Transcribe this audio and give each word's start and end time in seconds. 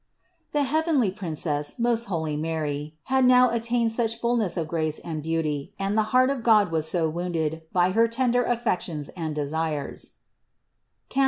87. 0.49 0.49
The 0.53 0.67
heavenly 0.71 1.11
Princess, 1.11 1.77
most 1.77 2.05
holy 2.05 2.35
Mary, 2.35 2.95
had 3.03 3.23
now 3.23 3.51
attained 3.51 3.91
such 3.91 4.19
fullness 4.19 4.57
of 4.57 4.67
grace 4.67 4.97
and 4.97 5.21
beauty 5.21 5.75
and 5.77 5.95
the 5.95 6.01
heart 6.09 6.31
of 6.31 6.41
God 6.41 6.71
was 6.71 6.89
so 6.89 7.07
wounded 7.07 7.61
by 7.71 7.91
her 7.91 8.07
tender 8.07 8.41
affections 8.43 9.09
and 9.09 9.35
desires 9.35 10.13
(Cant. 11.09 11.19